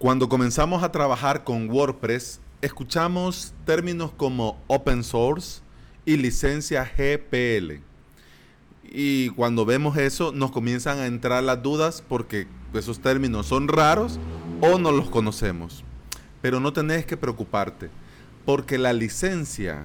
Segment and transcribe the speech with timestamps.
[0.00, 5.60] Cuando comenzamos a trabajar con WordPress, escuchamos términos como open source
[6.06, 7.82] y licencia GPL.
[8.82, 14.18] Y cuando vemos eso, nos comienzan a entrar las dudas porque esos términos son raros
[14.62, 15.84] o no los conocemos.
[16.40, 17.90] Pero no tenés que preocuparte,
[18.46, 19.84] porque la licencia,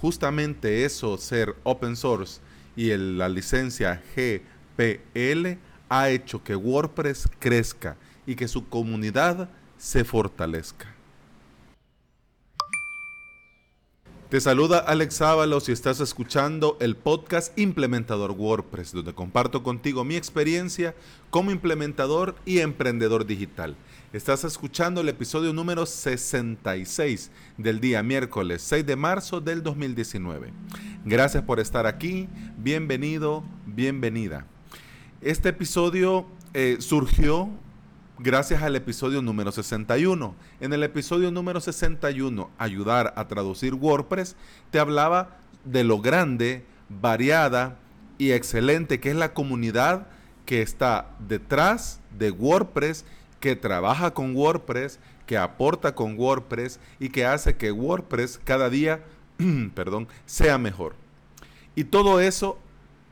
[0.00, 2.40] justamente eso, ser open source
[2.74, 7.96] y la licencia GPL, ha hecho que WordPress crezca
[8.26, 9.48] y que su comunidad
[9.78, 10.96] se fortalezca.
[14.28, 20.16] Te saluda Alex Ábalos y estás escuchando el podcast Implementador WordPress, donde comparto contigo mi
[20.16, 20.96] experiencia
[21.30, 23.76] como implementador y emprendedor digital.
[24.12, 30.52] Estás escuchando el episodio número 66 del día miércoles 6 de marzo del 2019.
[31.04, 34.44] Gracias por estar aquí, bienvenido, bienvenida.
[35.20, 37.48] Este episodio eh, surgió
[38.18, 40.34] gracias al episodio número 61.
[40.60, 44.36] En el episodio número 61, Ayudar a traducir WordPress,
[44.70, 47.78] te hablaba de lo grande, variada
[48.18, 50.06] y excelente que es la comunidad
[50.46, 53.04] que está detrás de WordPress,
[53.40, 59.04] que trabaja con WordPress, que aporta con WordPress y que hace que WordPress cada día,
[59.74, 60.94] perdón, sea mejor.
[61.74, 62.58] Y todo eso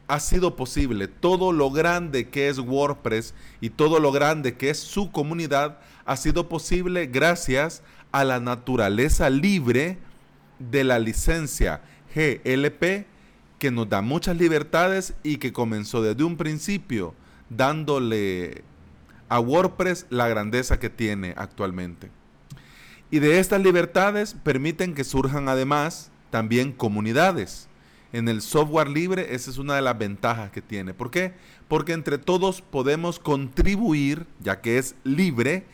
[0.06, 4.78] ha sido posible, todo lo grande que es WordPress y todo lo grande que es
[4.78, 9.98] su comunidad, ha sido posible gracias a la naturaleza libre
[10.58, 11.80] de la licencia
[12.14, 13.06] GLP
[13.58, 17.14] que nos da muchas libertades y que comenzó desde un principio
[17.48, 18.62] dándole
[19.28, 22.10] a WordPress la grandeza que tiene actualmente.
[23.10, 27.68] Y de estas libertades permiten que surjan además también comunidades
[28.14, 30.94] en el software libre, esa es una de las ventajas que tiene.
[30.94, 31.34] ¿Por qué?
[31.66, 35.66] Porque entre todos podemos contribuir, ya que es libre,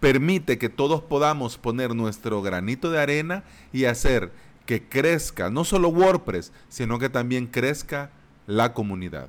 [0.00, 3.44] permite que todos podamos poner nuestro granito de arena
[3.74, 4.32] y hacer
[4.64, 8.10] que crezca no solo WordPress, sino que también crezca
[8.46, 9.28] la comunidad.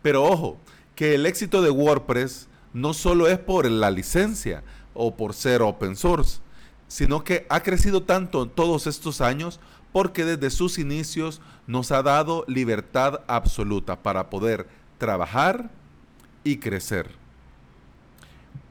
[0.00, 0.56] Pero ojo,
[0.94, 4.62] que el éxito de WordPress no solo es por la licencia
[4.94, 6.40] o por ser open source,
[6.88, 9.60] sino que ha crecido tanto en todos estos años
[9.92, 14.68] porque desde sus inicios nos ha dado libertad absoluta para poder
[14.98, 15.70] trabajar
[16.44, 17.10] y crecer.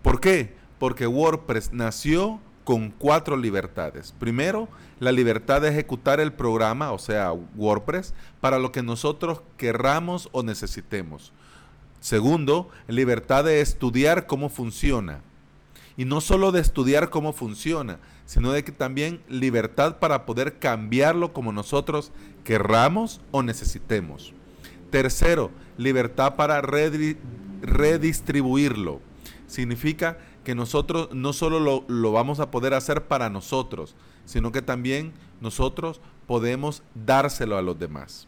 [0.02, 0.56] ¿Por qué?
[0.80, 4.14] Porque WordPress nació con cuatro libertades.
[4.20, 4.70] Primero,
[5.00, 10.44] la libertad de ejecutar el programa, o sea, WordPress, para lo que nosotros querramos o
[10.44, 11.34] necesitemos.
[12.00, 15.22] Segundo, libertad de estudiar cómo funciona.
[15.98, 21.34] Y no solo de estudiar cómo funciona, sino de que también libertad para poder cambiarlo
[21.34, 22.12] como nosotros
[22.44, 24.34] querramos o necesitemos.
[24.92, 29.02] Tercero, libertad para redistribuirlo.
[29.48, 33.96] Significa que nosotros no solo lo, lo vamos a poder hacer para nosotros,
[34.26, 35.12] sino que también
[35.42, 38.28] nosotros podemos dárselo a los demás.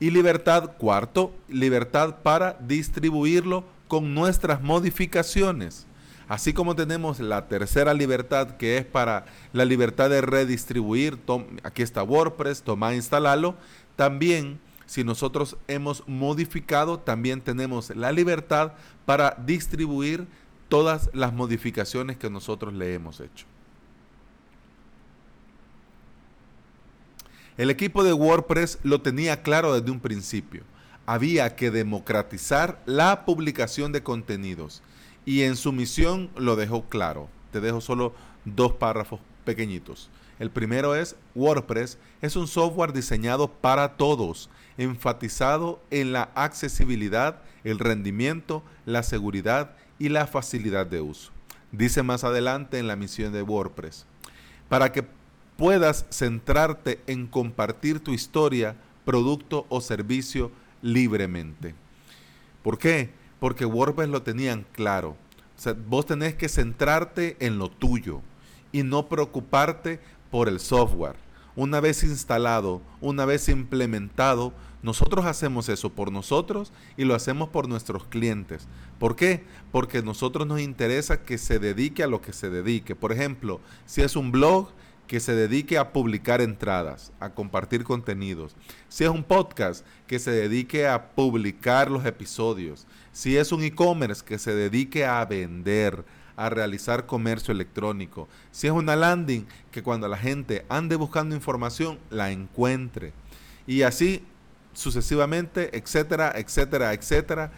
[0.00, 5.86] Y libertad, cuarto, libertad para distribuirlo con nuestras modificaciones.
[6.28, 11.18] Así como tenemos la tercera libertad que es para la libertad de redistribuir,
[11.62, 13.56] aquí está WordPress, toma, instalarlo,
[13.96, 18.72] también si nosotros hemos modificado, también tenemos la libertad
[19.06, 20.26] para distribuir
[20.68, 23.46] todas las modificaciones que nosotros le hemos hecho.
[27.56, 30.64] El equipo de WordPress lo tenía claro desde un principio.
[31.06, 34.82] Había que democratizar la publicación de contenidos
[35.24, 37.28] y en su misión lo dejó claro.
[37.52, 38.14] Te dejo solo
[38.44, 40.10] dos párrafos pequeñitos.
[40.38, 47.78] El primero es WordPress es un software diseñado para todos, enfatizado en la accesibilidad, el
[47.78, 51.30] rendimiento, la seguridad y la facilidad de uso.
[51.70, 54.06] Dice más adelante en la misión de WordPress,
[54.68, 55.06] para que
[55.56, 60.50] puedas centrarte en compartir tu historia, producto o servicio
[60.82, 61.74] libremente.
[62.62, 63.10] ¿Por qué?
[63.44, 65.10] Porque WordPress lo tenían claro.
[65.10, 68.22] O sea, vos tenés que centrarte en lo tuyo
[68.72, 71.16] y no preocuparte por el software.
[71.54, 77.68] Una vez instalado, una vez implementado, nosotros hacemos eso por nosotros y lo hacemos por
[77.68, 78.66] nuestros clientes.
[78.98, 79.44] ¿Por qué?
[79.70, 82.96] Porque a nosotros nos interesa que se dedique a lo que se dedique.
[82.96, 84.70] Por ejemplo, si es un blog,
[85.06, 88.56] que se dedique a publicar entradas, a compartir contenidos.
[88.88, 92.86] Si es un podcast, que se dedique a publicar los episodios.
[93.12, 96.04] Si es un e-commerce, que se dedique a vender,
[96.36, 98.28] a realizar comercio electrónico.
[98.50, 103.12] Si es una landing, que cuando la gente ande buscando información, la encuentre.
[103.66, 104.24] Y así
[104.72, 107.52] sucesivamente, etcétera, etcétera, etcétera.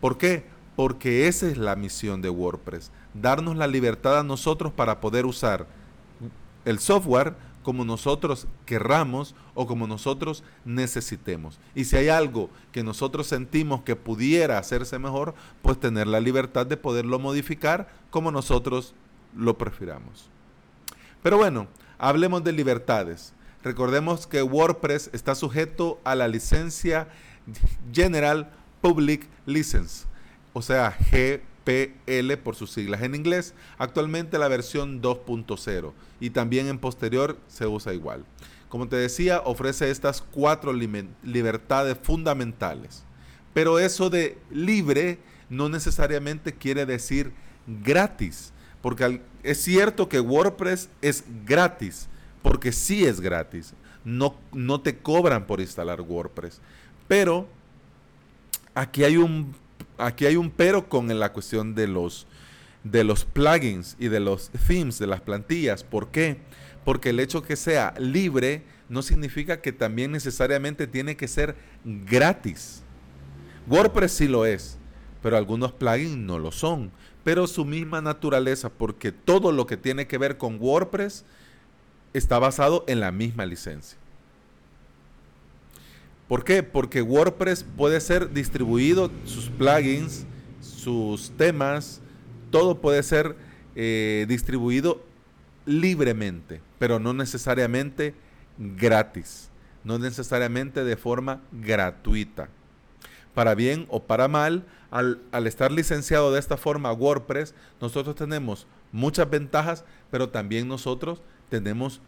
[0.00, 0.44] ¿Por qué?
[0.76, 5.66] porque esa es la misión de WordPress, darnos la libertad a nosotros para poder usar
[6.64, 11.58] el software como nosotros querramos o como nosotros necesitemos.
[11.74, 16.66] Y si hay algo que nosotros sentimos que pudiera hacerse mejor, pues tener la libertad
[16.66, 18.94] de poderlo modificar como nosotros
[19.36, 20.28] lo prefiramos.
[21.22, 21.68] Pero bueno,
[21.98, 23.32] hablemos de libertades.
[23.62, 27.08] Recordemos que WordPress está sujeto a la licencia
[27.92, 28.50] General
[28.80, 30.06] Public License,
[30.52, 30.96] o sea,
[31.64, 33.54] GPL por sus siglas en inglés.
[33.78, 38.24] Actualmente la versión 2.0 y también en posterior se usa igual.
[38.68, 43.04] Como te decía, ofrece estas cuatro libertades fundamentales.
[43.52, 45.18] Pero eso de libre
[45.50, 47.32] no necesariamente quiere decir
[47.66, 48.52] gratis.
[48.80, 52.08] Porque es cierto que WordPress es gratis,
[52.42, 53.74] porque sí es gratis.
[54.04, 56.60] No, no te cobran por instalar WordPress.
[57.06, 57.46] Pero
[58.74, 59.54] aquí hay un,
[60.06, 62.26] aquí hay un pero con la cuestión de los,
[62.84, 65.84] de los plugins y de los themes, de las plantillas.
[65.84, 66.38] ¿Por qué?
[66.84, 72.82] Porque el hecho que sea libre no significa que también necesariamente tiene que ser gratis.
[73.68, 74.78] WordPress sí lo es,
[75.22, 76.90] pero algunos plugins no lo son.
[77.24, 81.24] Pero su misma naturaleza, porque todo lo que tiene que ver con WordPress
[82.12, 84.01] está basado en la misma licencia.
[86.32, 86.62] ¿Por qué?
[86.62, 90.24] Porque WordPress puede ser distribuido, sus plugins,
[90.62, 92.00] sus temas,
[92.50, 93.36] todo puede ser
[93.76, 95.04] eh, distribuido
[95.66, 98.14] libremente, pero no necesariamente
[98.56, 99.50] gratis,
[99.84, 102.48] no necesariamente de forma gratuita.
[103.34, 108.66] Para bien o para mal, al, al, estar licenciado de esta forma WordPress, nosotros tenemos
[108.90, 111.20] muchas ventajas, pero también nosotros
[111.50, 112.00] tenemos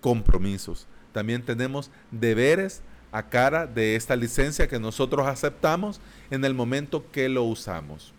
[0.00, 6.00] compromisos, también tenemos deberes a cara de esta licencia que nosotros aceptamos
[6.30, 8.12] en el momento que lo usamos.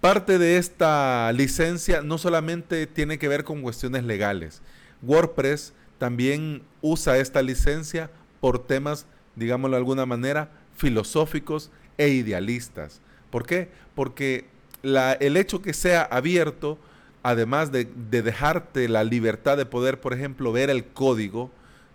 [0.00, 4.60] Parte de esta licencia no solamente tiene que ver con cuestiones legales.
[5.00, 9.06] WordPress también usa esta licencia por temas,
[9.36, 13.00] digámoslo de alguna manera, filosóficos e idealistas.
[13.30, 13.70] ¿Por qué?
[13.94, 14.46] Porque
[14.82, 16.78] el hecho que sea abierto,
[17.22, 21.50] además de, de dejarte la libertad de poder, por ejemplo, ver el código,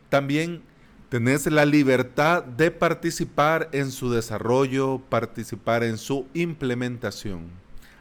[0.10, 0.62] también
[1.10, 7.50] tenés la libertad de participar en su desarrollo, participar en su implementación.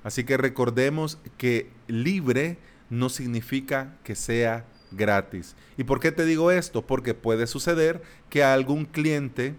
[0.03, 2.59] Así que recordemos que libre
[2.91, 5.57] no significa que sea gratis.
[5.77, 6.83] ¿Y por qué te digo esto?
[6.83, 9.55] Porque puede suceder que algún cliente,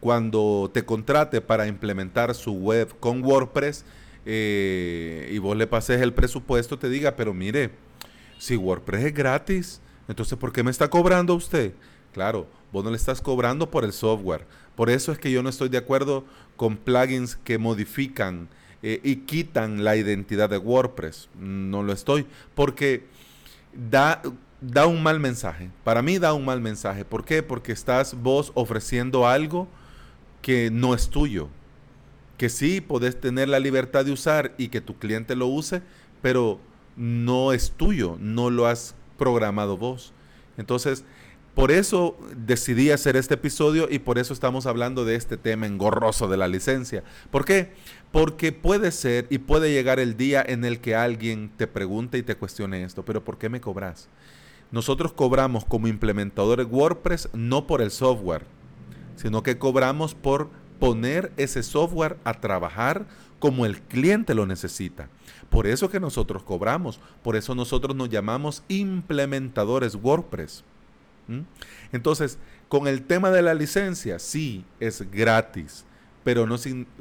[0.00, 3.84] cuando te contrate para implementar su web con WordPress,
[4.32, 7.72] eh, y vos le pases el presupuesto, te diga, pero mire,
[8.38, 11.72] si WordPress es gratis, entonces ¿por qué me está cobrando usted?
[12.12, 14.46] Claro, vos no le estás cobrando por el software.
[14.76, 16.24] Por eso es que yo no estoy de acuerdo
[16.54, 18.48] con plugins que modifican
[18.84, 21.28] eh, y quitan la identidad de WordPress.
[21.36, 22.24] No lo estoy,
[22.54, 23.08] porque
[23.72, 24.22] da,
[24.60, 25.72] da un mal mensaje.
[25.82, 27.04] Para mí da un mal mensaje.
[27.04, 27.42] ¿Por qué?
[27.42, 29.66] Porque estás vos ofreciendo algo
[30.40, 31.48] que no es tuyo.
[32.40, 35.82] Que sí, podés tener la libertad de usar y que tu cliente lo use,
[36.22, 36.58] pero
[36.96, 40.14] no es tuyo, no lo has programado vos.
[40.56, 41.04] Entonces,
[41.54, 46.28] por eso decidí hacer este episodio y por eso estamos hablando de este tema engorroso
[46.28, 47.04] de la licencia.
[47.30, 47.74] ¿Por qué?
[48.10, 52.22] Porque puede ser y puede llegar el día en el que alguien te pregunte y
[52.22, 54.08] te cuestione esto, pero ¿por qué me cobras?
[54.70, 58.46] Nosotros cobramos como implementadores WordPress no por el software,
[59.16, 63.06] sino que cobramos por poner ese software a trabajar
[63.38, 65.08] como el cliente lo necesita.
[65.48, 70.64] Por eso que nosotros cobramos, por eso nosotros nos llamamos implementadores WordPress.
[71.92, 75.84] Entonces, con el tema de la licencia, sí, es gratis,
[76.24, 76.56] pero no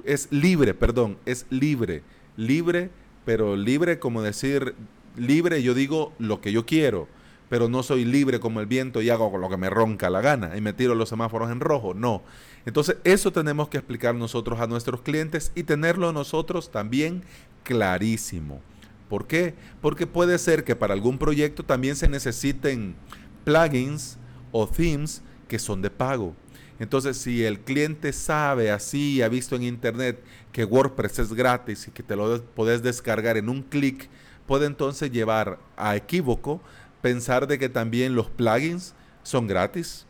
[0.06, 2.04] es libre, perdón, es libre,
[2.38, 2.92] libre,
[3.26, 4.76] pero libre como decir,
[5.16, 7.08] libre yo digo lo que yo quiero,
[7.50, 10.56] pero no soy libre como el viento y hago lo que me ronca la gana
[10.56, 12.24] y me tiro los semáforos en rojo, no.
[12.66, 17.24] Entonces, eso tenemos que explicar nosotros a nuestros clientes y tenerlo nosotros también
[17.64, 18.62] clarísimo.
[19.10, 19.56] ¿Por qué?
[19.82, 22.96] Porque puede ser que para algún proyecto también se necesiten
[23.44, 24.18] plugins
[24.52, 26.36] o themes que son de pago.
[26.80, 31.92] Entonces, si el cliente sabe así, ha visto en internet que WordPress es gratis y
[31.92, 34.08] que te lo puedes descargar en un clic,
[34.48, 36.62] puede entonces llevar a equívoco
[37.02, 40.06] pensar de que también los plugins son gratis.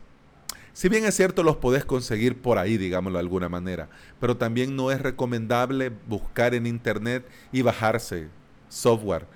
[0.72, 4.76] Si bien es cierto, los podés conseguir por ahí, digámoslo de alguna manera, pero también
[4.76, 8.28] no es recomendable buscar en internet y bajarse
[8.68, 9.26] software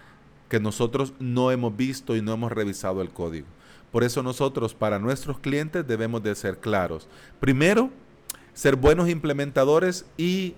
[0.48, 3.46] que nosotros no hemos visto y no hemos revisado el código.
[3.90, 7.08] Por eso nosotros para nuestros clientes debemos de ser claros.
[7.40, 7.90] Primero,
[8.52, 10.54] ser buenos implementadores y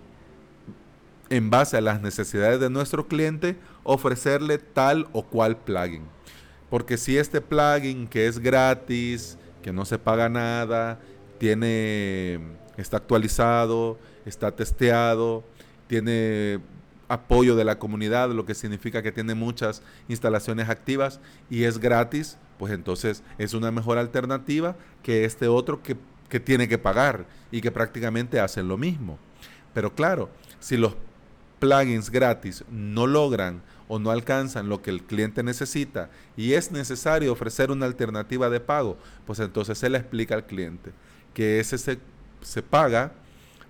[1.30, 6.15] en base a las necesidades de nuestro cliente ofrecerle tal o cual plugin.
[6.70, 10.98] Porque si este plugin que es gratis, que no se paga nada,
[11.38, 12.40] tiene
[12.76, 15.44] está actualizado, está testeado,
[15.86, 16.60] tiene
[17.08, 22.36] apoyo de la comunidad, lo que significa que tiene muchas instalaciones activas y es gratis,
[22.58, 25.96] pues entonces es una mejor alternativa que este otro que,
[26.28, 29.18] que tiene que pagar y que prácticamente hacen lo mismo.
[29.72, 30.96] Pero claro, si los
[31.60, 37.32] plugins gratis no logran o no alcanzan lo que el cliente necesita y es necesario
[37.32, 40.92] ofrecer una alternativa de pago, pues entonces se le explica al cliente
[41.34, 41.98] que ese se,
[42.42, 43.12] se paga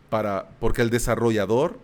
[0.08, 1.78] para, porque el desarrollador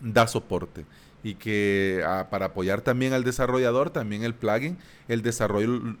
[0.00, 0.84] da soporte
[1.26, 4.78] y que ah, para apoyar también al desarrollador, también el plugin,
[5.08, 5.24] el,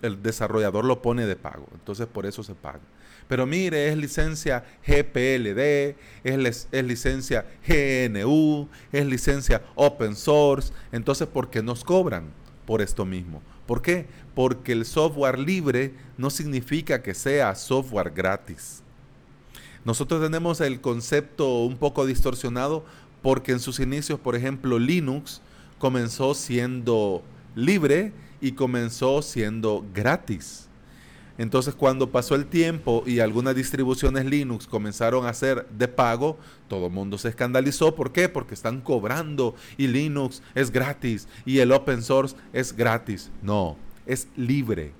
[0.02, 1.66] el desarrollador lo pone de pago.
[1.72, 2.78] Entonces por eso se paga.
[3.26, 10.72] Pero mire, es licencia GPLD, es, es licencia GNU, es licencia open source.
[10.92, 12.26] Entonces, ¿por qué nos cobran
[12.64, 13.42] por esto mismo?
[13.66, 14.06] ¿Por qué?
[14.32, 18.84] Porque el software libre no significa que sea software gratis.
[19.86, 22.84] Nosotros tenemos el concepto un poco distorsionado
[23.22, 25.40] porque en sus inicios, por ejemplo, Linux
[25.78, 27.22] comenzó siendo
[27.54, 30.66] libre y comenzó siendo gratis.
[31.38, 36.86] Entonces cuando pasó el tiempo y algunas distribuciones Linux comenzaron a ser de pago, todo
[36.86, 37.94] el mundo se escandalizó.
[37.94, 38.28] ¿Por qué?
[38.28, 43.30] Porque están cobrando y Linux es gratis y el open source es gratis.
[43.42, 44.92] No, es libre,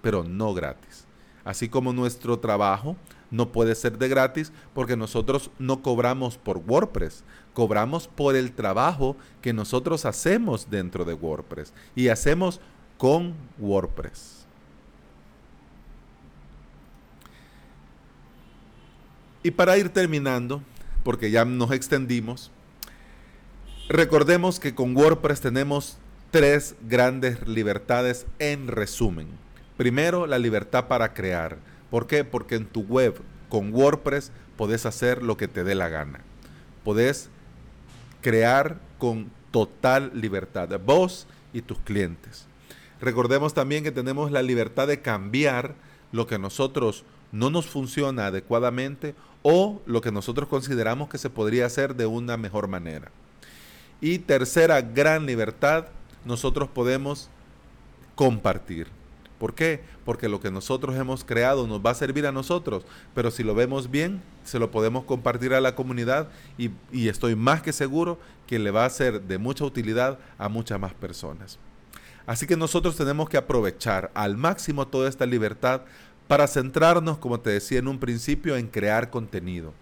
[0.00, 1.04] pero no gratis.
[1.44, 2.96] Así como nuestro trabajo
[3.32, 7.24] no puede ser de gratis porque nosotros no cobramos por WordPress,
[7.54, 12.60] cobramos por el trabajo que nosotros hacemos dentro de WordPress y hacemos
[12.98, 14.46] con WordPress.
[19.42, 20.62] Y para ir terminando,
[21.02, 22.52] porque ya nos extendimos,
[23.88, 25.98] recordemos que con WordPress tenemos
[26.30, 29.26] tres grandes libertades en resumen.
[29.76, 31.58] Primero, la libertad para crear.
[31.92, 32.24] ¿Por qué?
[32.24, 33.20] Porque en tu web
[33.50, 36.20] con WordPress podés hacer lo que te dé la gana.
[36.84, 37.28] Podés
[38.22, 42.46] crear con total libertad, vos y tus clientes.
[42.98, 45.74] Recordemos también que tenemos la libertad de cambiar
[46.12, 51.28] lo que a nosotros no nos funciona adecuadamente o lo que nosotros consideramos que se
[51.28, 53.10] podría hacer de una mejor manera.
[54.00, 55.88] Y tercera gran libertad,
[56.24, 57.28] nosotros podemos
[58.14, 59.01] compartir.
[59.42, 59.80] ¿Por qué?
[60.04, 63.56] Porque lo que nosotros hemos creado nos va a servir a nosotros, pero si lo
[63.56, 68.20] vemos bien, se lo podemos compartir a la comunidad y, y estoy más que seguro
[68.46, 71.58] que le va a ser de mucha utilidad a muchas más personas.
[72.24, 75.80] Así que nosotros tenemos que aprovechar al máximo toda esta libertad
[76.28, 79.74] para centrarnos, como te decía en un principio, en crear contenido.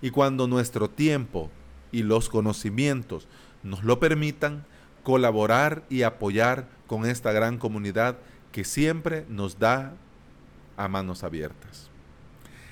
[0.00, 1.50] Y cuando nuestro tiempo
[1.92, 3.28] y los conocimientos
[3.62, 4.64] nos lo permitan,
[5.02, 8.16] colaborar y apoyar con esta gran comunidad
[8.54, 9.94] que siempre nos da
[10.76, 11.90] a manos abiertas.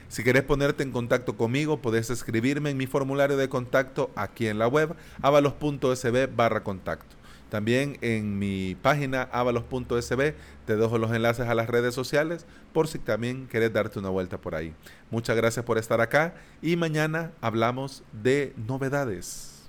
[0.06, 4.60] Si querés ponerte en contacto conmigo, podés escribirme en mi formulario de contacto aquí en
[4.60, 7.16] la web, avalos.sb barra contacto.
[7.48, 10.34] También en mi página avalos.sb
[10.66, 14.38] te dejo los enlaces a las redes sociales por si también querés darte una vuelta
[14.38, 14.74] por ahí.
[15.10, 19.64] Muchas gracias por estar acá y mañana hablamos de novedades.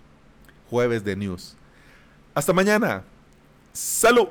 [0.69, 1.55] Jueves de News.
[2.35, 3.03] Hasta mañana.
[3.73, 4.27] Salud.